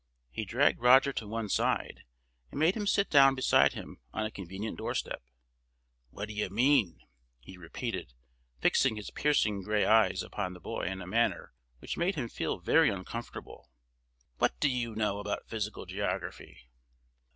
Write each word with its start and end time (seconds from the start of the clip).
He 0.31 0.45
dragged 0.45 0.79
Roger 0.79 1.13
to 1.13 1.27
one 1.27 1.47
side, 1.47 2.05
and 2.49 2.59
made 2.59 2.73
him 2.73 2.87
sit 2.87 3.07
down 3.07 3.35
beside 3.35 3.73
him 3.73 3.99
on 4.11 4.25
a 4.25 4.31
convenient 4.31 4.75
doorstep. 4.79 5.21
"What 6.09 6.27
d'ye 6.27 6.47
mean?" 6.49 7.01
he 7.39 7.55
repeated, 7.55 8.15
fixing 8.59 8.95
his 8.95 9.11
piercing 9.11 9.61
gray 9.61 9.85
eyes 9.85 10.23
upon 10.23 10.53
the 10.53 10.59
boy 10.59 10.85
in 10.85 11.03
a 11.03 11.05
manner 11.05 11.53
which 11.77 11.97
made 11.97 12.15
him 12.15 12.29
feel 12.29 12.57
very 12.57 12.89
uncomfortable. 12.89 13.69
"What 14.39 14.59
do 14.59 14.71
you 14.71 14.95
know 14.95 15.19
about 15.19 15.47
Physical 15.47 15.85
Geography?" 15.85 16.67